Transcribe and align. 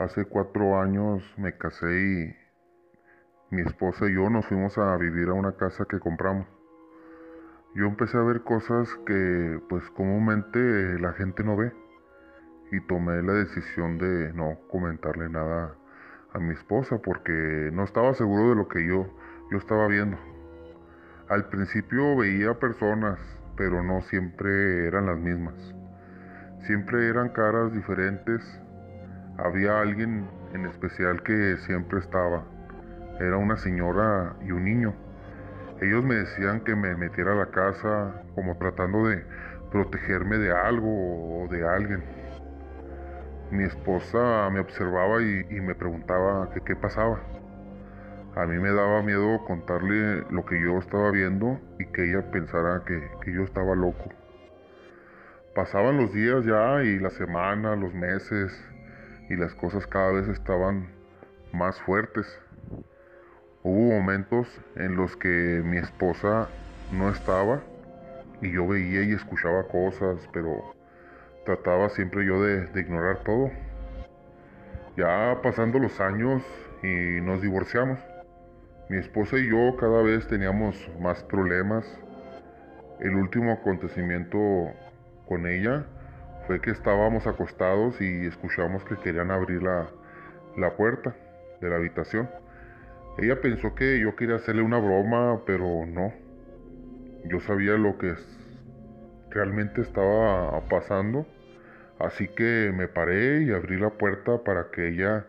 Hace 0.00 0.24
cuatro 0.24 0.80
años 0.80 1.22
me 1.36 1.58
casé 1.58 1.86
y 1.92 2.36
mi 3.54 3.60
esposa 3.60 4.08
y 4.08 4.14
yo 4.14 4.30
nos 4.30 4.46
fuimos 4.46 4.78
a 4.78 4.96
vivir 4.96 5.28
a 5.28 5.34
una 5.34 5.58
casa 5.58 5.84
que 5.84 5.98
compramos. 5.98 6.46
Yo 7.74 7.84
empecé 7.84 8.16
a 8.16 8.22
ver 8.22 8.40
cosas 8.40 8.88
que 9.04 9.60
pues 9.68 9.84
comúnmente 9.90 10.98
la 11.00 11.12
gente 11.12 11.44
no 11.44 11.54
ve 11.54 11.74
y 12.72 12.80
tomé 12.86 13.22
la 13.22 13.34
decisión 13.34 13.98
de 13.98 14.32
no 14.32 14.56
comentarle 14.70 15.28
nada 15.28 15.76
a 16.32 16.38
mi 16.38 16.54
esposa 16.54 16.96
porque 17.04 17.68
no 17.70 17.84
estaba 17.84 18.14
seguro 18.14 18.48
de 18.48 18.56
lo 18.56 18.68
que 18.68 18.88
yo, 18.88 19.06
yo 19.50 19.58
estaba 19.58 19.86
viendo. 19.86 20.16
Al 21.28 21.50
principio 21.50 22.16
veía 22.16 22.58
personas, 22.58 23.18
pero 23.54 23.82
no 23.82 24.00
siempre 24.00 24.86
eran 24.86 25.04
las 25.04 25.18
mismas. 25.18 25.74
Siempre 26.60 27.06
eran 27.06 27.28
caras 27.28 27.74
diferentes. 27.74 28.40
Había 29.42 29.80
alguien 29.80 30.28
en 30.52 30.66
especial 30.66 31.22
que 31.22 31.56
siempre 31.58 32.00
estaba. 32.00 32.44
Era 33.20 33.38
una 33.38 33.56
señora 33.56 34.34
y 34.42 34.50
un 34.50 34.64
niño. 34.64 34.94
Ellos 35.80 36.04
me 36.04 36.16
decían 36.16 36.60
que 36.60 36.76
me 36.76 36.94
metiera 36.94 37.32
a 37.32 37.36
la 37.36 37.46
casa 37.46 38.22
como 38.34 38.58
tratando 38.58 39.06
de 39.06 39.24
protegerme 39.70 40.36
de 40.36 40.52
algo 40.52 41.44
o 41.44 41.48
de 41.48 41.66
alguien. 41.66 42.02
Mi 43.50 43.64
esposa 43.64 44.50
me 44.50 44.60
observaba 44.60 45.22
y, 45.22 45.44
me 45.60 45.74
preguntaba 45.74 46.50
qué 46.66 46.76
pasaba. 46.76 47.20
A 48.36 48.44
mí 48.44 48.58
me 48.58 48.70
daba 48.72 49.02
miedo 49.02 49.42
contarle 49.46 50.22
lo 50.30 50.44
que 50.44 50.60
yo 50.60 50.78
estaba 50.78 51.10
viendo 51.12 51.58
y 51.78 51.86
que 51.86 52.10
ella 52.10 52.30
pensara 52.30 52.82
que, 52.84 53.00
que 53.22 53.32
yo 53.32 53.42
estaba 53.44 53.74
loco. 53.74 54.10
Pasaban 55.54 55.96
los 55.96 56.12
días 56.12 56.44
ya 56.44 56.82
y 56.84 56.98
las 56.98 57.14
semanas, 57.14 57.78
los 57.78 57.94
meses 57.94 58.52
y 59.30 59.36
las 59.36 59.54
cosas 59.54 59.86
cada 59.86 60.10
vez 60.10 60.28
estaban 60.28 60.88
más 61.52 61.80
fuertes. 61.82 62.26
Hubo 63.62 63.92
momentos 63.92 64.48
en 64.74 64.96
los 64.96 65.16
que 65.16 65.62
mi 65.64 65.78
esposa 65.78 66.48
no 66.92 67.08
estaba 67.08 67.62
y 68.42 68.50
yo 68.52 68.66
veía 68.66 69.02
y 69.02 69.12
escuchaba 69.12 69.68
cosas, 69.68 70.28
pero 70.32 70.74
trataba 71.46 71.88
siempre 71.90 72.26
yo 72.26 72.42
de, 72.42 72.68
ignorar 72.80 73.18
todo. 73.18 73.52
Ya 74.96 75.38
pasando 75.42 75.78
los 75.78 76.00
años 76.00 76.42
y 76.82 77.20
nos 77.20 77.40
divorciamos. 77.40 78.00
Mi 78.88 78.98
esposa 78.98 79.38
y 79.38 79.48
yo 79.48 79.76
cada 79.78 80.02
vez 80.02 80.26
teníamos 80.26 80.90
más 80.98 81.22
problemas. 81.22 81.86
El 82.98 83.14
último 83.14 83.52
acontecimiento 83.52 84.38
con 85.28 85.46
ella 85.46 85.86
que 86.58 86.72
estábamos 86.72 87.28
acostados 87.28 88.00
y 88.00 88.26
escuchamos 88.26 88.82
que 88.84 88.96
querían 88.96 89.30
abrir 89.30 89.62
la, 89.62 89.86
la 90.56 90.74
puerta 90.74 91.14
de 91.60 91.70
la 91.70 91.76
habitación. 91.76 92.28
Ella 93.18 93.40
pensó 93.40 93.76
que 93.76 94.00
yo 94.00 94.16
quería 94.16 94.34
hacerle 94.34 94.62
una 94.62 94.78
broma, 94.78 95.42
pero 95.46 95.86
no. 95.86 96.12
Yo 97.26 97.38
sabía 97.38 97.74
lo 97.74 97.96
que 97.98 98.14
realmente 99.30 99.82
estaba 99.82 100.60
pasando 100.68 101.24
Así 102.00 102.28
que 102.28 102.72
me 102.74 102.88
paré 102.88 103.42
y 103.42 103.52
abrí 103.52 103.78
la 103.78 103.90
puerta 103.90 104.42
para 104.42 104.70
que 104.70 104.88
ella 104.88 105.26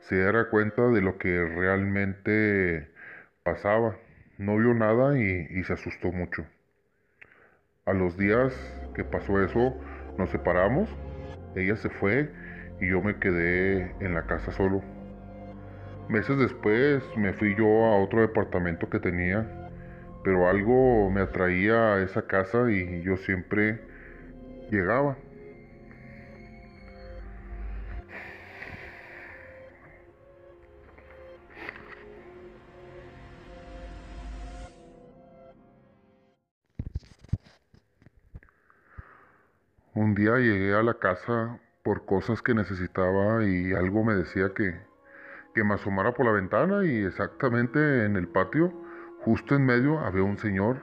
se 0.00 0.16
diera 0.16 0.50
cuenta 0.50 0.86
de 0.88 1.00
lo 1.00 1.16
que 1.16 1.44
realmente 1.46 2.90
pasaba. 3.42 3.96
No 4.36 4.58
vio 4.58 4.74
nada 4.74 5.18
y, 5.18 5.64
se 5.64 5.72
asustó 5.72 6.12
mucho. 6.12 6.44
A 7.86 7.94
los 7.94 8.18
días 8.18 8.52
que 8.94 9.02
pasó 9.02 9.42
eso, 9.42 9.74
nos 10.18 10.30
separamos. 10.30 10.88
Ella 11.54 11.76
se 11.76 11.88
fue 11.88 12.30
y 12.80 12.88
yo 12.88 13.02
me 13.02 13.16
quedé 13.18 13.94
en 14.00 14.14
la 14.14 14.22
casa 14.26 14.52
solo. 14.52 14.82
Meses 16.08 16.38
después 16.38 17.02
me 17.16 17.32
fui 17.32 17.54
yo 17.56 17.66
a 17.66 18.02
otro 18.02 18.20
departamento 18.20 18.88
que 18.90 18.98
tenía, 18.98 19.46
pero 20.24 20.48
algo 20.48 21.10
me 21.10 21.20
atraía 21.20 21.94
a 21.94 22.02
esa 22.02 22.22
casa 22.22 22.70
y 22.70 23.02
yo 23.02 23.16
siempre 23.16 23.80
llegaba. 24.70 25.16
Un 40.00 40.14
día 40.14 40.38
llegué 40.38 40.74
a 40.74 40.82
la 40.82 40.94
casa 40.94 41.60
por 41.82 42.06
cosas 42.06 42.40
que 42.40 42.54
necesitaba 42.54 43.44
y 43.44 43.74
algo 43.74 44.02
me 44.02 44.14
decía 44.14 44.54
que, 44.54 44.80
que 45.54 45.62
me 45.62 45.74
asomara 45.74 46.14
por 46.14 46.24
la 46.24 46.32
ventana 46.32 46.86
y 46.86 47.04
exactamente 47.04 48.06
en 48.06 48.16
el 48.16 48.26
patio, 48.26 48.72
justo 49.20 49.54
en 49.54 49.66
medio, 49.66 49.98
había 49.98 50.22
un 50.22 50.38
señor 50.38 50.78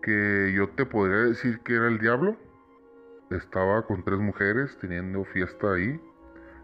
que 0.00 0.54
yo 0.56 0.70
te 0.70 0.86
podría 0.86 1.28
decir 1.28 1.60
que 1.60 1.74
era 1.74 1.88
el 1.88 1.98
diablo. 1.98 2.38
Estaba 3.30 3.82
con 3.82 4.02
tres 4.02 4.18
mujeres 4.18 4.78
teniendo 4.80 5.22
fiesta 5.26 5.74
ahí 5.74 6.00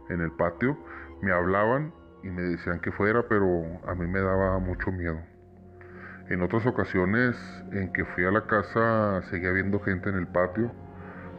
en 0.08 0.22
el 0.22 0.32
patio. 0.32 0.78
Me 1.20 1.32
hablaban 1.32 1.92
y 2.22 2.28
me 2.28 2.40
decían 2.40 2.80
que 2.80 2.92
fuera, 2.92 3.28
pero 3.28 3.62
a 3.86 3.94
mí 3.94 4.06
me 4.06 4.20
daba 4.20 4.58
mucho 4.58 4.90
miedo. 4.90 5.20
En 6.30 6.40
otras 6.40 6.64
ocasiones 6.64 7.36
en 7.72 7.92
que 7.92 8.06
fui 8.06 8.24
a 8.24 8.30
la 8.30 8.46
casa 8.46 9.20
seguía 9.28 9.52
viendo 9.52 9.80
gente 9.80 10.08
en 10.08 10.16
el 10.16 10.26
patio 10.26 10.72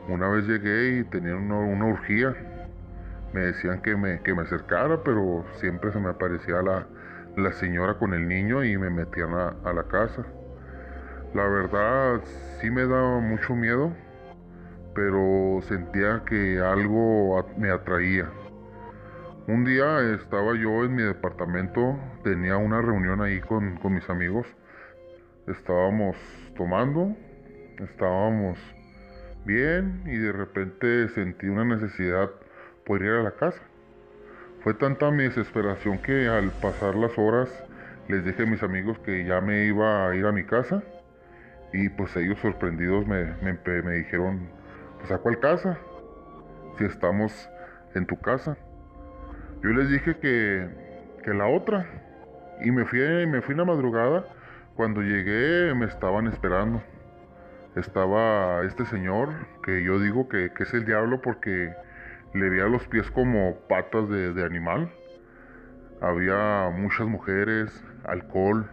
una 0.07 0.27
vez 0.29 0.47
llegué 0.47 0.99
y 0.99 1.03
tenían 1.05 1.51
una, 1.51 1.85
urgía. 1.85 2.35
Me 3.33 3.41
decían 3.41 3.81
que 3.81 3.95
me, 3.95 4.21
que 4.21 4.33
me 4.33 4.41
acercara, 4.41 5.01
pero 5.03 5.45
siempre 5.55 5.91
se 5.91 5.99
me 5.99 6.09
aparecía 6.09 6.61
la, 6.61 6.85
la 7.37 7.51
señora 7.53 7.97
con 7.97 8.13
el 8.13 8.27
niño 8.27 8.63
y 8.63 8.77
me 8.77 8.89
metían 8.89 9.33
a, 9.33 9.55
a 9.63 9.73
la 9.73 9.83
casa. 9.83 10.25
La 11.33 11.47
verdad 11.47 12.21
sí 12.59 12.69
me 12.69 12.85
daba 12.85 13.19
mucho 13.19 13.55
miedo, 13.55 13.93
pero 14.93 15.61
sentía 15.61 16.23
que 16.25 16.59
algo 16.59 17.45
me 17.57 17.71
atraía. 17.71 18.29
Un 19.47 19.63
día 19.65 20.01
estaba 20.13 20.55
yo 20.55 20.83
en 20.83 20.95
mi 20.95 21.03
departamento, 21.03 21.97
tenía 22.23 22.57
una 22.57 22.81
reunión 22.81 23.21
ahí 23.21 23.39
con, 23.39 23.77
con 23.77 23.93
mis 23.93 24.09
amigos. 24.09 24.45
Estábamos 25.47 26.15
tomando, 26.55 27.15
estábamos 27.79 28.59
bien 29.45 30.03
y 30.05 30.17
de 30.17 30.31
repente 30.31 31.09
sentí 31.09 31.47
una 31.47 31.65
necesidad 31.65 32.29
por 32.85 33.01
ir 33.01 33.11
a 33.11 33.23
la 33.23 33.31
casa. 33.31 33.61
Fue 34.63 34.73
tanta 34.73 35.09
mi 35.11 35.23
desesperación 35.23 35.97
que 35.99 36.27
al 36.27 36.51
pasar 36.51 36.95
las 36.95 37.17
horas 37.17 37.49
les 38.07 38.23
dije 38.25 38.43
a 38.43 38.45
mis 38.45 38.61
amigos 38.61 38.99
que 38.99 39.25
ya 39.25 39.41
me 39.41 39.65
iba 39.65 40.07
a 40.07 40.15
ir 40.15 40.25
a 40.25 40.31
mi 40.31 40.43
casa 40.43 40.83
y 41.73 41.89
pues 41.89 42.15
ellos 42.15 42.37
sorprendidos 42.39 43.07
me, 43.07 43.23
dijeron, 43.97 44.49
pues 44.99 45.11
a 45.11 45.17
cuál 45.17 45.39
casa, 45.39 45.77
si 46.77 46.83
estamos 46.83 47.49
en 47.95 48.05
tu 48.05 48.19
casa. 48.19 48.57
Yo 49.63 49.69
les 49.69 49.89
dije 49.89 50.17
que, 50.17 50.67
que 51.23 51.33
la 51.33 51.47
otra 51.47 51.85
y 52.61 52.71
me 52.71 52.85
fui, 52.85 52.99
me 53.27 53.41
fui 53.41 53.55
una 53.55 53.65
madrugada. 53.65 54.25
Cuando 54.75 55.01
llegué 55.01 55.73
me 55.73 55.85
estaban 55.85 56.27
esperando 56.27 56.81
estaba 57.75 58.63
este 58.65 58.85
señor 58.85 59.29
que 59.63 59.83
yo 59.83 59.99
digo 59.99 60.27
que, 60.27 60.51
es 60.57 60.73
el 60.73 60.85
diablo 60.85 61.21
porque 61.21 61.73
le 62.33 62.49
veía 62.49 62.65
los 62.65 62.87
pies 62.87 63.09
como 63.11 63.55
patas 63.67 64.09
de, 64.09 64.43
animal. 64.43 64.91
Había 66.01 66.69
muchas 66.75 67.07
mujeres, 67.07 67.83
alcohol, 68.03 68.69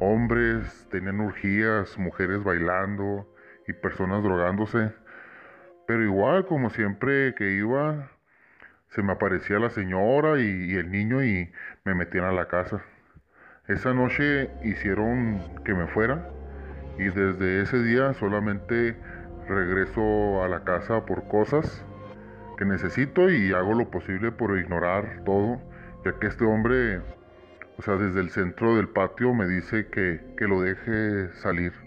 hombres, 0.00 0.88
tenían 0.90 1.20
urgías, 1.20 1.98
mujeres 1.98 2.42
bailando 2.42 3.28
y 3.68 3.72
personas 3.72 4.22
drogándose. 4.22 4.92
Pero 5.86 6.02
igual, 6.02 6.46
como 6.46 6.70
siempre 6.70 7.34
que 7.34 7.52
iba, 7.52 8.10
se 8.88 9.02
me 9.02 9.12
aparecía 9.12 9.58
la 9.58 9.70
señora 9.70 10.40
y, 10.40 10.74
el 10.74 10.90
niño 10.90 11.22
y 11.22 11.52
me 11.84 11.94
metían 11.94 12.24
a 12.24 12.32
la 12.32 12.48
casa. 12.48 12.82
Esa 13.68 13.92
noche 13.94 14.50
hicieron 14.62 15.40
que 15.64 15.74
me 15.74 15.86
fuera 15.88 16.28
y 16.98 17.04
desde 17.04 17.62
ese 17.62 17.82
día 17.82 18.14
solamente 18.14 18.96
regreso 19.48 20.42
a 20.42 20.48
la 20.48 20.64
casa 20.64 21.04
por 21.06 21.28
cosas 21.28 21.84
que 22.56 22.64
necesito 22.64 23.30
y 23.30 23.52
hago 23.52 23.74
lo 23.74 23.90
posible 23.90 24.32
por 24.32 24.58
ignorar 24.58 25.22
todo, 25.24 25.60
ya 26.04 26.18
que 26.18 26.26
este 26.26 26.44
hombre, 26.44 27.00
o 27.78 27.82
sea, 27.82 27.96
desde 27.96 28.20
el 28.20 28.30
centro 28.30 28.76
del 28.76 28.88
patio 28.88 29.34
me 29.34 29.46
dice 29.46 29.88
que, 29.88 30.20
que 30.36 30.46
lo 30.46 30.62
deje 30.62 31.28
salir. 31.34 31.85